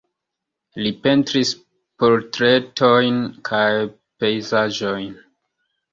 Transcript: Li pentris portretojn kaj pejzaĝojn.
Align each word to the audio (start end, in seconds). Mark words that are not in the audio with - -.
Li 0.85 0.91
pentris 1.07 1.51
portretojn 2.03 3.19
kaj 3.51 3.71
pejzaĝojn. 4.25 5.07